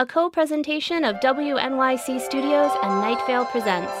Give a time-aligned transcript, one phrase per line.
[0.00, 3.92] a co presentation of WNYC Studios and Night Vale Presents.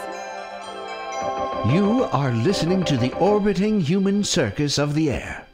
[1.74, 5.47] You are listening to the orbiting human circus of the air.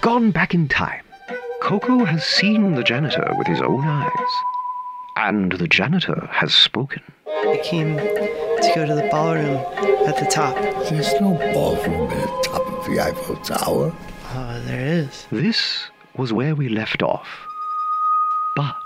[0.00, 1.04] We've gone back in time.
[1.60, 4.32] Coco has seen the janitor with his own eyes.
[5.16, 7.02] And the janitor has spoken.
[7.26, 9.58] I came to go to the ballroom
[10.08, 10.54] at the top.
[10.88, 13.94] There's no ballroom at the top of the Eiffel Tower.
[14.32, 15.26] Oh, there is.
[15.30, 17.28] This was where we left off.
[18.56, 18.76] But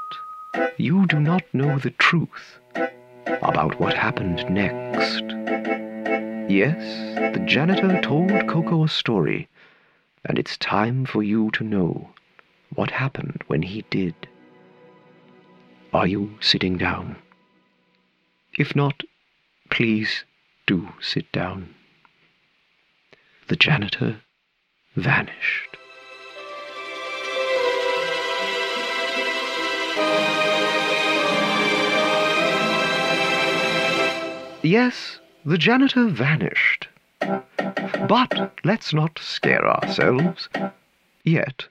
[0.79, 2.59] you do not know the truth
[3.41, 5.23] about what happened next.
[6.51, 9.49] Yes, the janitor told Coco a story,
[10.24, 12.11] and it's time for you to know
[12.75, 14.14] what happened when he did.
[15.92, 17.16] Are you sitting down?
[18.58, 19.03] If not,
[19.70, 20.25] please
[20.66, 21.75] do sit down.
[23.48, 24.22] The janitor
[24.97, 25.77] vanished.
[34.62, 36.84] Yes, the janitor vanished.
[38.08, 40.50] But let's not scare ourselves.
[41.24, 41.69] Yet,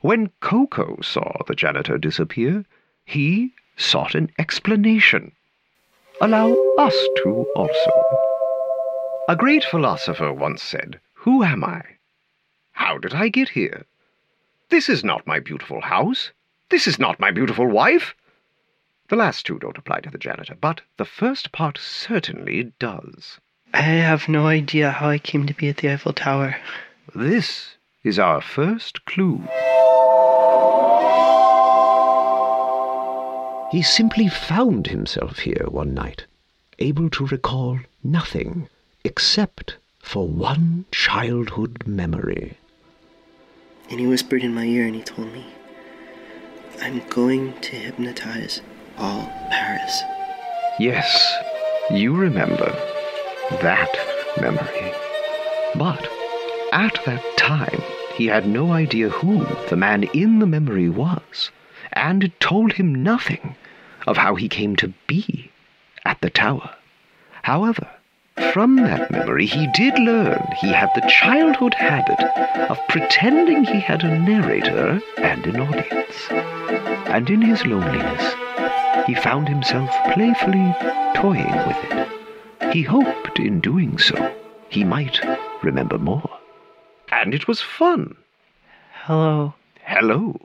[0.00, 2.64] when Coco saw the janitor disappear,
[3.04, 5.32] he sought an explanation.
[6.20, 7.90] Allow us to also.
[9.28, 11.82] A great philosopher once said, Who am I?
[12.72, 13.86] How did I get here?
[14.68, 16.30] This is not my beautiful house.
[16.68, 18.14] This is not my beautiful wife.
[19.08, 23.40] The last two don't apply to the janitor, but the first part certainly does.
[23.72, 26.56] I have no idea how I came to be at the Eiffel Tower.
[27.14, 29.42] This is our first clue.
[33.70, 36.24] He simply found himself here one night,
[36.80, 38.68] able to recall nothing
[39.04, 42.56] except for one childhood memory.
[43.88, 45.46] And he whispered in my ear and he told me,
[46.82, 48.62] I'm going to hypnotize
[48.98, 50.02] all Paris.
[50.80, 51.32] Yes,
[51.90, 52.89] you remember
[53.62, 53.96] that
[54.40, 54.92] memory.
[55.74, 56.08] But
[56.72, 57.82] at that time,
[58.14, 61.50] he had no idea who the man in the memory was,
[61.92, 63.56] and it told him nothing
[64.06, 65.50] of how he came to be
[66.04, 66.70] at the tower.
[67.42, 67.88] However,
[68.52, 72.20] from that memory, he did learn he had the childhood habit
[72.70, 76.28] of pretending he had a narrator and an audience.
[77.08, 78.34] And in his loneliness,
[79.06, 80.74] he found himself playfully
[81.14, 82.19] toying with it.
[82.72, 84.32] He hoped in doing so
[84.70, 85.18] he might
[85.62, 86.30] remember more.
[87.10, 88.16] And it was fun.
[88.92, 89.54] Hello.
[89.82, 90.40] Hello.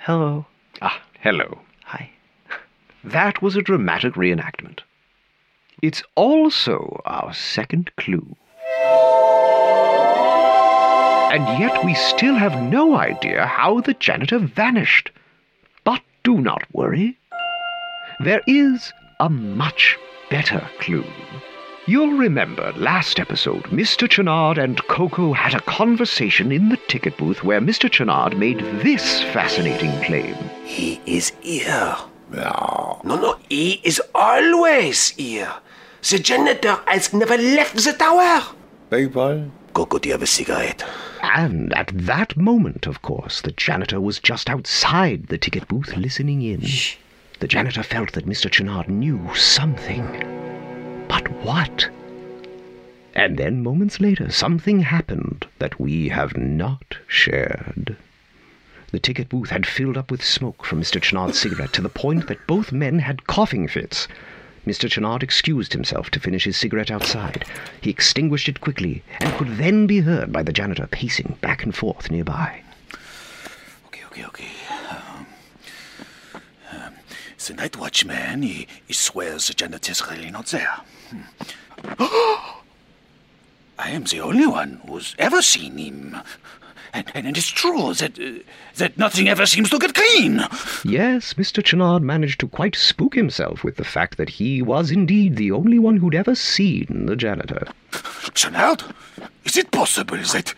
[0.00, 0.46] Hello.
[0.82, 1.60] Ah, hello.
[1.84, 2.10] Hi.
[3.04, 4.80] That was a dramatic reenactment.
[5.80, 8.36] It's also our second clue.
[11.32, 15.12] And yet we still have no idea how the janitor vanished.
[15.84, 17.16] But do not worry.
[18.18, 19.96] There is a much
[20.28, 21.06] better clue.
[21.86, 24.06] You'll remember last episode, Mr.
[24.06, 27.90] Chenard and Coco had a conversation in the ticket booth where Mr.
[27.90, 30.34] Chenard made this fascinating claim.
[30.64, 31.96] He is here.
[32.30, 33.00] No.
[33.02, 35.54] No, no, he is always here.
[36.08, 38.42] The janitor has never left the tower.
[38.90, 39.50] People?
[39.72, 40.84] Coco, do you have a cigarette?
[41.22, 46.42] And at that moment, of course, the janitor was just outside the ticket booth listening
[46.42, 46.60] in.
[46.60, 46.96] Shh.
[47.40, 48.50] The janitor felt that Mr.
[48.50, 50.04] Chenard knew something.
[51.22, 51.88] But what?
[53.14, 57.96] And then, moments later, something happened that we have not shared.
[58.90, 61.00] The ticket booth had filled up with smoke from Mr.
[61.00, 64.08] Chenard's cigarette to the point that both men had coughing fits.
[64.66, 64.88] Mr.
[64.88, 67.44] Chenard excused himself to finish his cigarette outside.
[67.80, 71.74] He extinguished it quickly and could then be heard by the janitor pacing back and
[71.74, 72.62] forth nearby.
[73.86, 74.69] Okay, okay, okay.
[77.46, 80.80] The night watchman, he, he swears the janitor is really not there.
[81.08, 81.22] Hmm.
[83.78, 86.18] I am the only one who's ever seen him.
[86.92, 88.42] And, and it is true that, uh,
[88.76, 90.40] that nothing ever seems to get clean.
[90.84, 91.62] Yes, Mr.
[91.62, 95.78] Chenard managed to quite spook himself with the fact that he was indeed the only
[95.78, 97.68] one who'd ever seen the janitor.
[98.34, 98.94] Chenard,
[99.44, 100.54] is it possible that...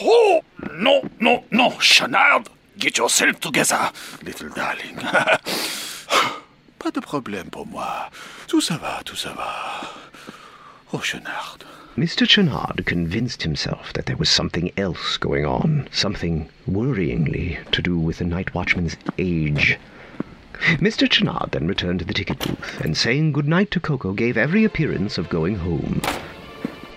[0.00, 0.42] Oh,
[0.74, 2.48] no, no, no, Chenard,
[2.78, 3.90] get yourself together,
[4.22, 4.96] little darling.
[6.78, 8.10] Pas de problème pour moi.
[8.46, 9.90] Tout ça va, tout ça va.
[10.92, 11.64] Oh, Chenard,
[11.96, 12.28] Mr.
[12.28, 18.18] Chenard convinced himself that there was something else going on, something worryingly to do with
[18.18, 19.78] the night watchman's age.
[20.78, 21.08] Mr.
[21.08, 24.64] Chenard then returned to the ticket booth, and saying good night to Coco, gave every
[24.64, 26.02] appearance of going home.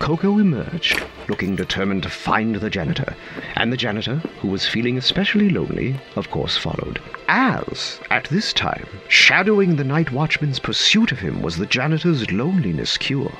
[0.00, 3.14] Coco emerged, looking determined to find the janitor,
[3.54, 6.98] and the janitor, who was feeling especially lonely, of course followed.
[7.28, 12.96] As, at this time, shadowing the night watchman's pursuit of him was the janitor's loneliness
[12.96, 13.32] cure.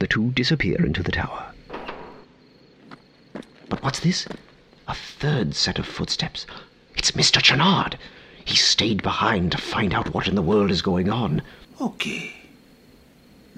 [0.00, 1.52] The two disappear into the tower.
[3.68, 4.26] But what's this?
[4.88, 6.46] A third set of footsteps.
[6.96, 7.40] It's Mr.
[7.40, 7.94] Chenard.
[8.44, 11.42] He stayed behind to find out what in the world is going on.
[11.80, 12.45] Okay.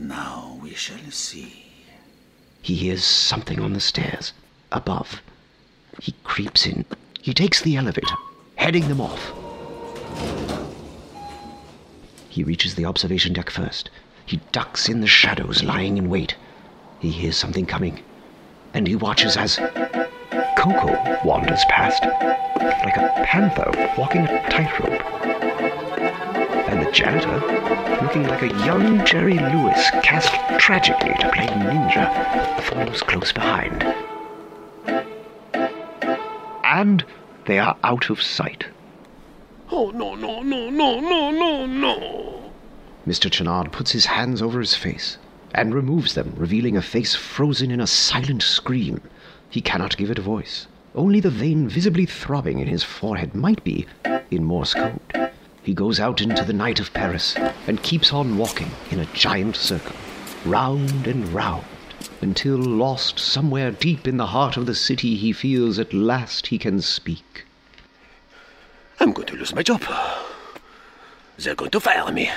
[0.00, 1.64] Now we shall see.
[2.62, 4.32] He hears something on the stairs,
[4.70, 5.20] above.
[6.00, 6.84] He creeps in.
[7.20, 8.14] He takes the elevator,
[8.54, 9.32] heading them off.
[12.28, 13.90] He reaches the observation deck first.
[14.24, 16.36] He ducks in the shadows, lying in wait.
[17.00, 18.00] He hears something coming,
[18.74, 19.56] and he watches as
[20.56, 22.04] Coco wanders past,
[22.84, 25.67] like a panther walking a tightrope.
[26.88, 33.30] The janitor, looking like a young Jerry Lewis cast tragically to play ninja, follows close
[33.30, 33.82] behind.
[36.64, 37.04] And
[37.44, 38.68] they are out of sight.
[39.70, 42.52] Oh, no, no, no, no, no, no, no.
[43.06, 43.30] Mr.
[43.30, 45.18] Chenard puts his hands over his face
[45.52, 49.02] and removes them, revealing a face frozen in a silent scream.
[49.50, 50.66] He cannot give it a voice.
[50.94, 53.86] Only the vein visibly throbbing in his forehead might be
[54.30, 55.28] in Morse code.
[55.62, 59.56] He goes out into the night of Paris and keeps on walking in a giant
[59.56, 59.96] circle,
[60.44, 61.64] round and round,
[62.20, 66.58] until lost somewhere deep in the heart of the city, he feels at last he
[66.58, 67.44] can speak.
[69.00, 69.82] I'm going to lose my job.
[71.38, 72.28] They're going to fire me.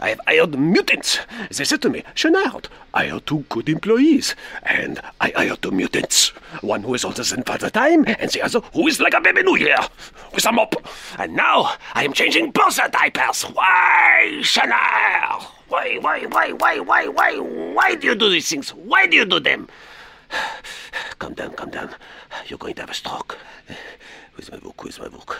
[0.00, 1.18] I have hired mutants.
[1.54, 4.34] They said to me, Chenard, I hire two good employees.
[4.62, 6.28] And I hired two mutants.
[6.62, 9.42] One who is older than Father Time, and the other who is like a baby
[9.42, 9.76] New Year,
[10.34, 10.74] with a mop.
[11.18, 13.42] And now I am changing both their diapers.
[13.42, 15.42] Why, Chenard?
[15.68, 18.70] Why, why, why, why, why, why, why do you do these things?
[18.70, 19.68] Why do you do them?
[21.18, 21.94] Calm down, calm down.
[22.46, 23.38] You're going to have a stroke.
[24.36, 24.84] Where's my book?
[24.84, 25.38] Where's my book?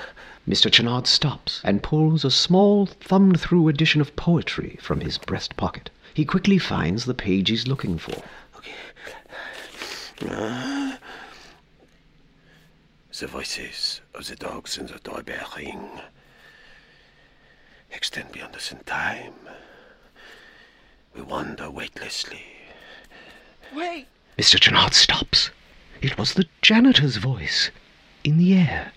[0.48, 0.70] Mr.
[0.70, 5.90] Chenard stops and pulls a small, thumbed through edition of poetry from his breast pocket.
[6.14, 8.22] He quickly finds the page he's looking for.
[8.56, 8.72] Okay.
[10.26, 10.96] Uh,
[13.18, 16.00] the voices of the dogs in the doorbell ring
[17.90, 19.34] extend beyond us in time.
[21.14, 22.44] We wander weightlessly.
[23.74, 24.06] Wait!
[24.38, 24.58] Mr.
[24.58, 25.50] Chenard stops.
[26.00, 27.70] It was the janitor's voice,
[28.26, 28.90] in the air,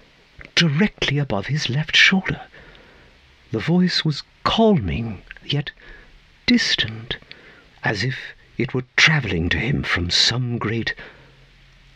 [0.55, 2.41] directly above his left shoulder.
[3.51, 5.69] The voice was calming, yet
[6.47, 7.17] distant,
[7.83, 8.15] as if
[8.57, 10.95] it were travelling to him from some great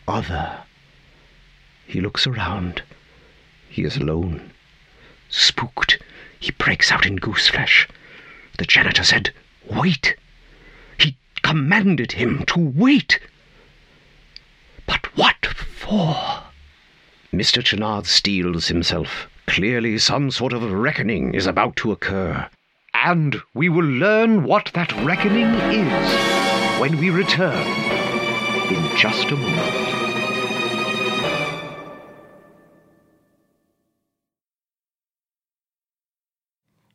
[0.06, 0.60] other.
[1.88, 2.84] He looks around.
[3.68, 4.52] He is alone.
[5.28, 6.00] Spooked,
[6.38, 7.88] he breaks out in gooseflesh.
[8.58, 9.32] The janitor said,
[9.68, 10.14] Wait!
[10.98, 13.18] He commanded him to wait!
[14.86, 16.33] But what for?
[17.34, 17.62] Mr.
[17.62, 19.28] Chenard steels himself.
[19.46, 22.48] Clearly, some sort of reckoning is about to occur.
[22.94, 27.66] And we will learn what that reckoning is when we return
[28.70, 30.03] in just a moment.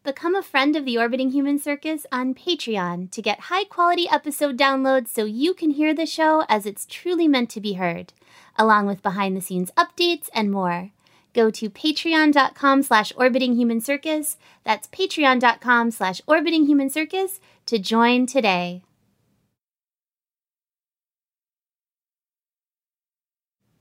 [0.09, 4.57] Become a friend of the Orbiting Human Circus on Patreon to get high quality episode
[4.57, 8.11] downloads so you can hear the show as it's truly meant to be heard,
[8.57, 10.89] along with behind the scenes updates and more.
[11.35, 14.37] Go to patreon.com slash orbitinghumancircus.
[14.63, 18.81] That's patreon.com slash orbitinghumancircus to join today.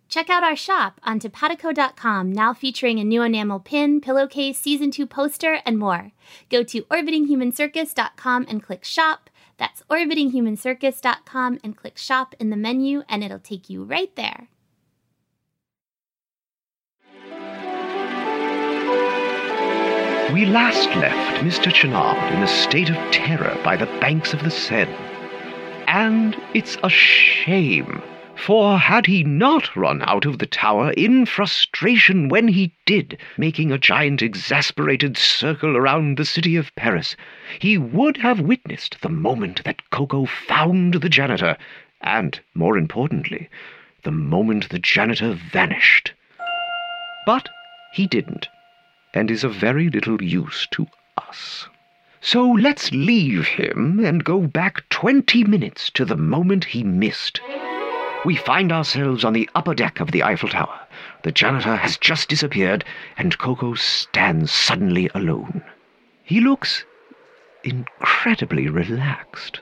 [0.09, 5.07] Check out our shop on topatoco.com, now featuring a new enamel pin, pillowcase, season 2
[5.07, 6.13] poster, and more.
[6.49, 9.29] Go to orbitinghumancircus.com and click shop.
[9.59, 14.49] That's orbitinghumancircus.com and click shop in the menu, and it'll take you right there.
[20.33, 21.73] We last left Mr.
[21.73, 24.95] Chenard in a state of terror by the banks of the Seine.
[25.87, 28.03] And it's a shame,
[28.39, 33.73] for had he not run out of the tower in frustration when he did, making
[33.73, 37.17] a giant exasperated circle around the city of Paris,
[37.59, 41.57] he would have witnessed the moment that Coco found the janitor,
[42.01, 43.49] and, more importantly,
[44.05, 46.13] the moment the janitor vanished.
[47.27, 47.49] But
[47.93, 48.49] he didn't
[49.15, 51.67] and is of very little use to us.
[52.21, 57.41] So let's leave him and go back 20 minutes to the moment he missed.
[58.25, 60.81] We find ourselves on the upper deck of the Eiffel Tower.
[61.23, 62.85] The janitor has just disappeared,
[63.17, 65.63] and Coco stands suddenly alone.
[66.25, 66.85] He looks
[67.63, 69.61] incredibly relaxed.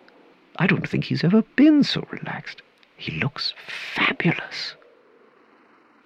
[0.56, 2.62] I don't think he's ever been so relaxed.
[2.96, 4.74] He looks fabulous.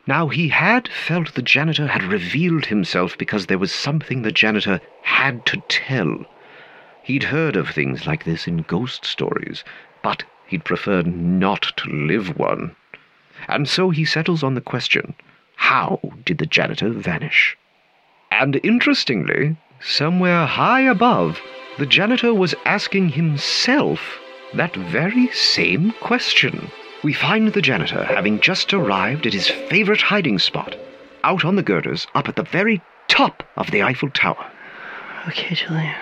[0.07, 4.81] Now, he had felt the janitor had revealed himself because there was something the janitor
[5.03, 6.27] had to tell.
[7.05, 9.63] He'd heard of things like this in ghost stories,
[10.03, 12.75] but he'd preferred not to live one.
[13.49, 15.15] And so he settles on the question
[15.57, 17.57] how did the janitor vanish?
[18.31, 21.41] And interestingly, somewhere high above,
[21.79, 24.19] the janitor was asking himself
[24.55, 26.71] that very same question.
[27.03, 30.77] We find the janitor having just arrived at his favorite hiding spot,
[31.25, 34.51] out on the girders, up at the very top of the Eiffel Tower.
[35.29, 35.95] Okay, Julian.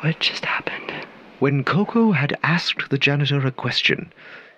[0.00, 1.07] What just happened?
[1.38, 4.12] When Coco had asked the janitor a question,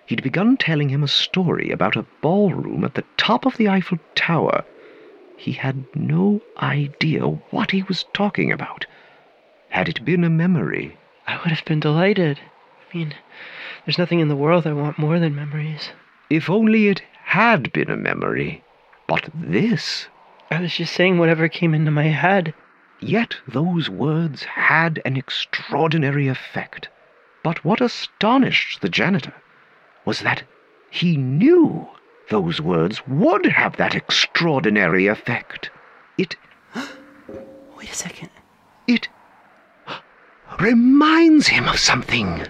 [0.07, 3.99] he'd begun telling him a story about a ballroom at the top of the Eiffel
[4.15, 4.63] Tower.
[5.37, 7.21] He had no idea
[7.51, 8.87] what he was talking about.
[9.69, 10.97] Had it been a memory?
[11.27, 12.39] I would have been delighted.
[12.39, 13.13] I mean,
[13.85, 15.91] there's nothing in the world I want more than memories.
[16.31, 18.63] If only it had been a memory.
[19.05, 20.07] But this.
[20.49, 22.55] I was just saying whatever came into my head.
[23.03, 26.87] Yet those words had an extraordinary effect.
[27.43, 29.33] But what astonished the janitor
[30.05, 30.43] was that
[30.91, 31.89] he knew
[32.29, 35.71] those words would have that extraordinary effect.
[36.17, 36.35] It.
[37.75, 38.29] Wait a second.
[38.87, 39.09] It
[40.59, 42.45] reminds him of something.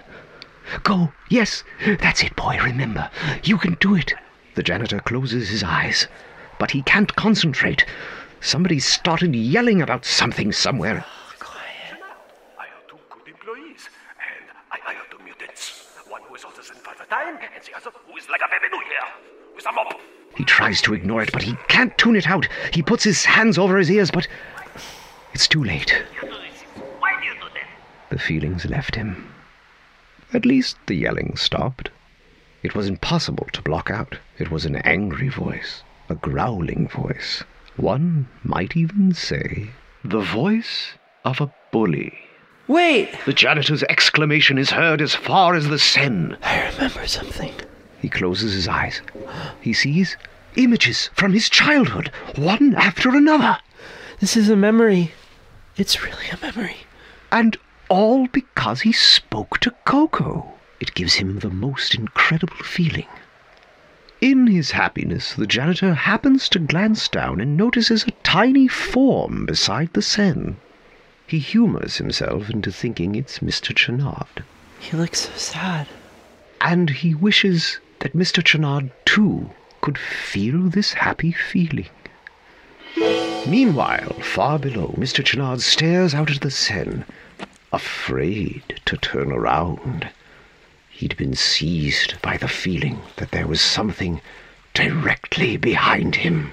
[0.82, 3.10] Go, yes, that's it, boy, remember.
[3.42, 4.12] You can do it.
[4.54, 6.08] The janitor closes his eyes,
[6.58, 7.86] but he can't concentrate.
[8.42, 11.04] Somebody started yelling about something somewhere.
[11.42, 11.56] Oh,
[12.58, 15.86] I have two good employees, and I hire two mutants.
[16.08, 18.76] One who is older than Father Time, and the other who is like a baby
[18.76, 19.06] new year,
[19.54, 20.00] with a mop.
[20.36, 22.48] He tries to ignore it, but he can't tune it out.
[22.72, 24.26] He puts his hands over his ears, but
[25.32, 26.02] it's too late.
[26.98, 28.10] Why do you do that?
[28.10, 29.32] The feelings left him.
[30.32, 31.90] At least the yelling stopped.
[32.64, 34.18] It was impossible to block out.
[34.38, 37.44] It was an angry voice, a growling voice.
[37.76, 39.70] One might even say
[40.04, 40.92] the voice
[41.24, 42.18] of a bully.
[42.68, 43.08] Wait!
[43.24, 46.36] The janitor's exclamation is heard as far as the Seine.
[46.42, 47.54] I remember something.
[48.00, 49.00] He closes his eyes.
[49.60, 50.16] He sees
[50.56, 53.58] images from his childhood, one after another.
[54.20, 55.12] This is a memory.
[55.76, 56.76] It's really a memory.
[57.30, 57.56] And
[57.88, 60.52] all because he spoke to Coco.
[60.78, 63.06] It gives him the most incredible feeling.
[64.22, 69.92] In his happiness, the janitor happens to glance down and notices a tiny form beside
[69.94, 70.54] the Seine.
[71.26, 73.74] He humors himself into thinking it's Mr.
[73.74, 74.44] Chenard.
[74.78, 75.88] He looks so sad.
[76.60, 78.44] And he wishes that Mr.
[78.44, 79.50] Chenard, too,
[79.80, 81.90] could feel this happy feeling.
[83.48, 85.24] Meanwhile, far below, Mr.
[85.24, 87.02] Chenard stares out at the Seine,
[87.72, 90.10] afraid to turn around.
[91.02, 94.20] He'd been seized by the feeling that there was something
[94.72, 96.52] directly behind him.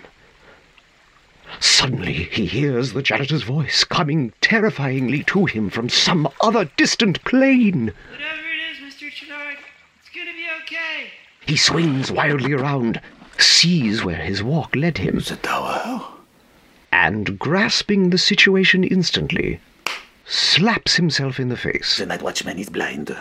[1.59, 7.93] Suddenly, he hears the janitor's voice coming terrifyingly to him from some other distant plane.
[8.09, 9.11] Whatever it is, Mr.
[9.11, 9.57] Chenard,
[9.99, 11.11] it's gonna be okay.
[11.45, 12.99] He swings wildly around,
[13.37, 16.07] sees where his walk led him, The tower.
[16.91, 19.59] and grasping the situation instantly,
[20.29, 21.97] slaps himself in the face.
[21.97, 23.15] The night watchman is blind.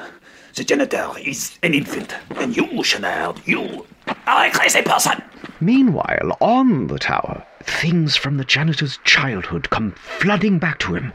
[0.54, 2.14] The janitor is an infant.
[2.36, 3.86] And you, Chenard, you
[4.26, 5.22] are a crazy person.
[5.60, 11.12] Meanwhile, on the tower, things from the janitor's childhood come flooding back to him,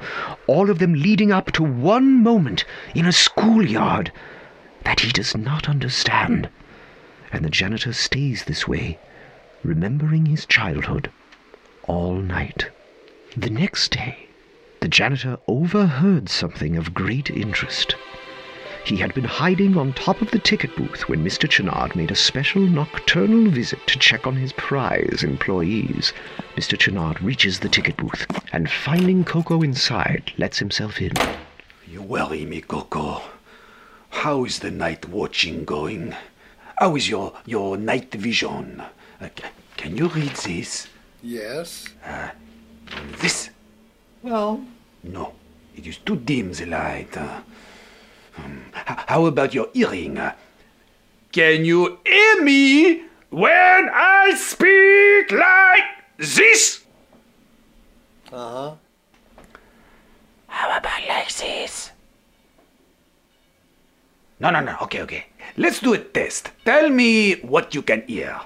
[0.47, 4.11] all of them leading up to one moment in a schoolyard
[4.83, 6.49] that he does not understand.
[7.31, 8.99] And the janitor stays this way,
[9.63, 11.11] remembering his childhood
[11.83, 12.69] all night.
[13.37, 14.27] The next day,
[14.83, 17.95] the janitor overheard something of great interest.
[18.83, 21.47] He had been hiding on top of the ticket booth when Mr.
[21.47, 26.11] Chenard made a special nocturnal visit to check on his prize employees.
[26.57, 26.77] Mr.
[26.77, 31.13] Chenard reaches the ticket booth and, finding Coco inside, lets himself in.
[31.87, 33.21] You worry me, Coco.
[34.09, 36.13] How is the night watching going?
[36.75, 38.83] How is your, your night vision?
[39.21, 39.29] Uh,
[39.77, 40.89] can you read this?
[41.21, 41.87] Yes?
[43.21, 43.49] This?
[44.23, 44.63] Well,
[45.03, 45.33] no.
[45.75, 47.15] It is too dim, the light.
[47.17, 47.41] Uh.
[48.73, 50.17] How about your hearing?
[50.17, 50.33] Uh,
[51.31, 55.83] Can you hear me when I speak like
[56.17, 56.83] this?
[58.31, 58.75] Uh huh.
[60.47, 61.91] How about like this?
[64.39, 64.77] No, no, no.
[64.83, 65.25] Okay, okay.
[65.57, 66.51] Let's do a test.
[66.65, 68.39] Tell me what you can hear.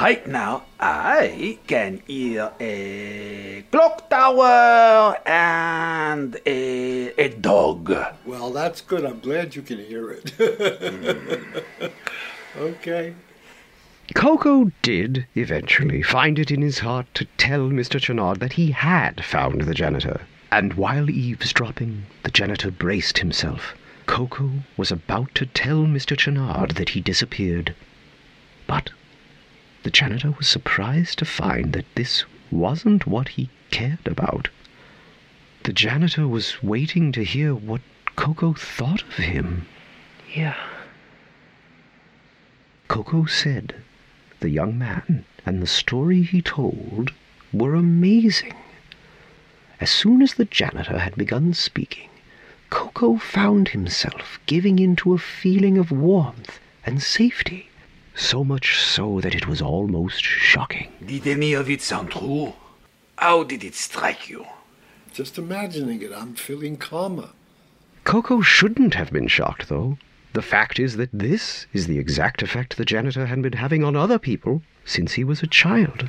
[0.00, 7.94] Right now, I can hear a clock tower and a, a dog.
[8.24, 9.04] Well, that's good.
[9.04, 10.32] I'm glad you can hear it.
[12.56, 13.14] okay.
[14.14, 18.00] Coco did eventually find it in his heart to tell Mr.
[18.00, 20.22] Chenard that he had found the janitor.
[20.50, 23.74] And while eavesdropping, the janitor braced himself.
[24.06, 26.16] Coco was about to tell Mr.
[26.16, 27.74] Chenard that he disappeared.
[28.66, 28.90] But
[29.82, 34.48] the janitor was surprised to find that this wasn't what he cared about.
[35.64, 37.80] The janitor was waiting to hear what
[38.16, 39.66] Coco thought of him.
[40.34, 40.56] Yeah.
[42.88, 43.74] Coco said
[44.40, 47.10] the young man and the story he told
[47.52, 48.54] were amazing.
[49.80, 52.08] As soon as the janitor had begun speaking,
[52.70, 57.68] Coco found himself giving into a feeling of warmth and safety,
[58.14, 60.92] so much so that it was almost shocking.
[61.04, 62.52] Did any of it sound true?
[63.16, 64.46] How did it strike you?
[65.12, 67.30] Just imagining it, I'm feeling calmer.
[68.04, 69.98] Coco shouldn't have been shocked, though.
[70.32, 73.96] The fact is that this is the exact effect the janitor had been having on
[73.96, 76.08] other people since he was a child.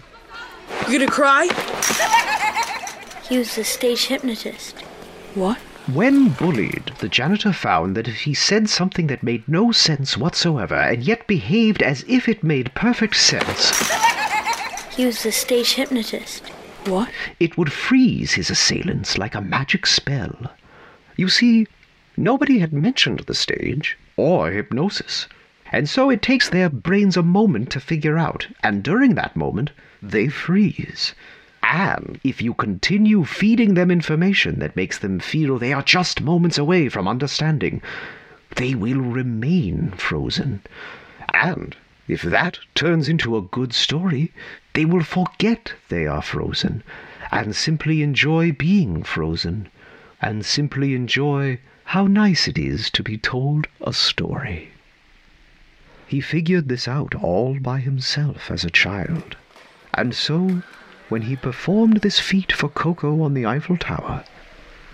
[0.87, 1.49] You gonna cry?
[3.29, 4.81] He was a stage hypnotist.
[5.33, 5.57] What?
[5.91, 10.75] When bullied, the janitor found that if he said something that made no sense whatsoever
[10.75, 13.71] and yet behaved as if it made perfect sense,
[14.95, 16.47] He was a stage hypnotist.
[16.85, 17.09] What?
[17.39, 20.53] it would freeze his assailants like a magic spell.
[21.17, 21.67] You see,
[22.15, 25.27] nobody had mentioned the stage or hypnosis,
[25.71, 29.71] and so it takes their brains a moment to figure out, and during that moment,
[30.01, 31.13] they freeze.
[31.63, 36.57] And if you continue feeding them information that makes them feel they are just moments
[36.57, 37.81] away from understanding,
[38.57, 40.61] they will remain frozen.
[41.33, 41.75] And
[42.07, 44.31] if that turns into a good story,
[44.73, 46.83] they will forget they are frozen
[47.31, 49.69] and simply enjoy being frozen
[50.21, 54.69] and simply enjoy how nice it is to be told a story.
[56.07, 59.37] He figured this out all by himself as a child,
[59.93, 60.61] and so
[61.09, 64.23] when he performed this feat for Coco on the Eiffel Tower,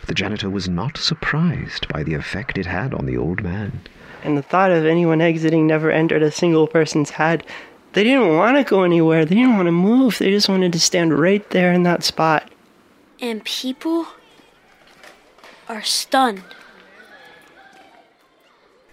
[0.07, 3.81] the janitor was not surprised by the effect it had on the old man.
[4.23, 7.45] And the thought of anyone exiting never entered a single person's head.
[7.93, 9.23] They didn't want to go anywhere.
[9.25, 10.17] They didn't want to move.
[10.17, 12.51] They just wanted to stand right there in that spot.
[13.21, 14.07] And people
[15.67, 16.43] are stunned.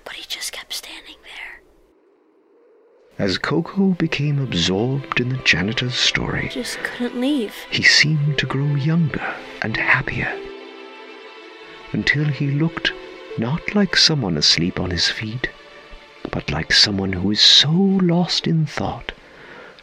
[0.05, 1.16] But he just kept standing there.
[3.19, 7.55] As Coco became absorbed in the janitor's story, Just couldn't leave.
[7.71, 10.39] he seemed to grow younger and happier
[11.93, 12.93] until he looked
[13.39, 15.49] not like someone asleep on his feet,
[16.31, 19.13] but like someone who is so lost in thought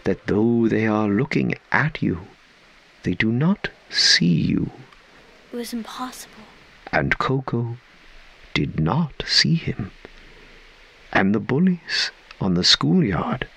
[0.04, 2.20] that though they are looking at you,
[3.04, 4.70] they do not see you.
[5.52, 6.44] It was impossible.
[6.92, 7.78] And Coco
[8.54, 9.92] did not see him.
[11.12, 12.12] And the bullies
[12.44, 13.48] on the schoolyard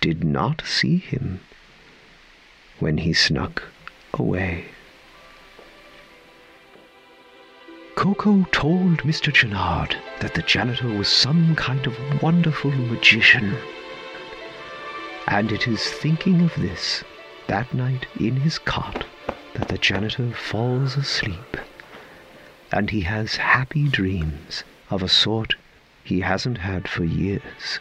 [0.00, 1.38] did not see him
[2.80, 3.62] when he snuck
[4.14, 4.64] away.
[7.94, 9.32] Coco told Mr.
[9.32, 13.56] Chenard that the janitor was some kind of wonderful magician.
[15.28, 17.04] And it is thinking of this
[17.46, 19.04] that night in his cot
[19.54, 21.56] that the janitor falls asleep.
[22.72, 25.54] And he has happy dreams of a sort
[26.02, 27.78] he hasn't had for years.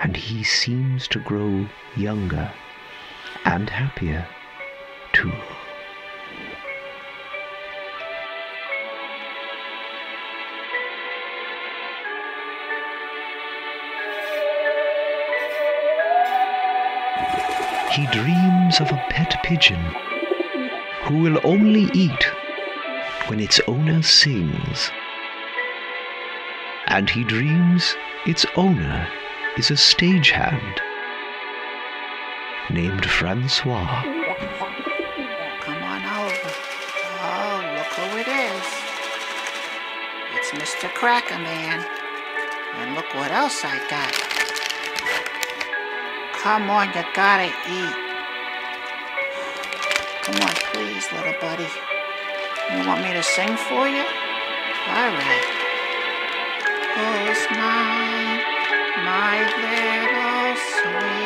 [0.00, 2.52] And he seems to grow younger
[3.44, 4.26] and happier
[5.12, 5.32] too.
[17.92, 19.80] He dreams of a pet pigeon
[21.04, 22.24] who will only eat
[23.28, 24.90] when its owner sings.
[26.88, 27.94] And he dreams
[28.26, 29.08] its owner
[29.56, 30.80] is a stagehand
[32.70, 34.02] named Francois.
[35.60, 36.50] Come on over.
[37.22, 38.66] Oh, look who it is.
[40.34, 40.92] It's Mr.
[40.92, 41.86] Cracker Man.
[42.78, 44.12] And look what else I got.
[46.42, 47.96] Come on, you gotta eat.
[50.24, 51.68] Come on, please, little buddy.
[52.72, 54.02] You want me to sing for you?
[54.88, 55.46] All right.
[56.94, 58.03] Who's mine,
[59.14, 61.23] my little sweetheart?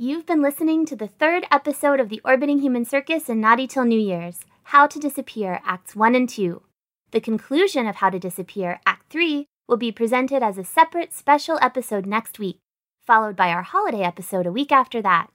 [0.00, 3.84] You've been listening to the third episode of the Orbiting Human Circus in Naughty Till
[3.84, 6.62] New Year's How to Disappear, Acts 1 and 2.
[7.10, 11.58] The conclusion of How to Disappear, Act 3, will be presented as a separate special
[11.60, 12.60] episode next week,
[13.04, 15.30] followed by our holiday episode a week after that.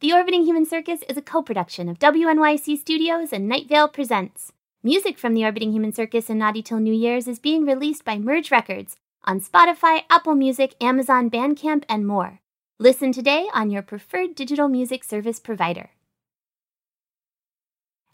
[0.00, 4.52] The Orbiting Human Circus is a co production of WNYC Studios and Night Vale Presents.
[4.82, 8.18] Music from the Orbiting Human Circus and Naughty Till New Year's is being released by
[8.18, 12.41] Merge Records on Spotify, Apple Music, Amazon, Bandcamp, and more.
[12.82, 15.90] Listen today on your preferred digital music service provider.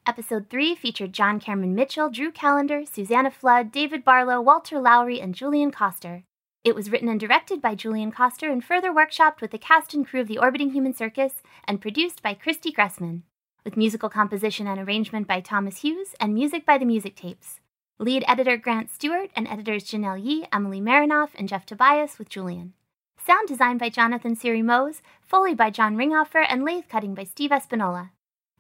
[0.07, 5.35] Episode 3 featured John Cameron Mitchell, Drew Callander, Susannah Flood, David Barlow, Walter Lowery, and
[5.35, 6.25] Julian Koster.
[6.65, 10.07] It was written and directed by Julian Koster and further workshopped with the cast and
[10.07, 13.23] crew of the Orbiting Human Circus and produced by Christy Gressman,
[13.65, 17.61] with musical composition and arrangement by Thomas Hughes and music by the Music Tapes.
[17.99, 22.75] Lead editor Grant Stewart and editors Janelle Yee, Emily Marinoff, and Jeff Tobias with Julian.
[23.29, 27.51] Sound design by Jonathan Siri Mose, Foley by John Ringhofer, and lathe cutting by Steve
[27.51, 28.09] Espinola.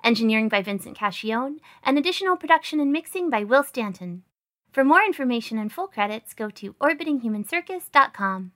[0.04, 4.24] Engineering by Vincent Cascione, and additional production and mixing by Will Stanton.
[4.70, 8.52] For more information and full credits, go to orbitinghumancircus.com.